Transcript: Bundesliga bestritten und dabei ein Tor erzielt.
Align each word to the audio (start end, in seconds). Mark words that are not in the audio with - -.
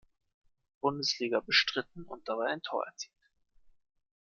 Bundesliga 0.81 1.41
bestritten 1.41 2.05
und 2.05 2.27
dabei 2.27 2.47
ein 2.47 2.63
Tor 2.63 2.83
erzielt. 2.87 3.13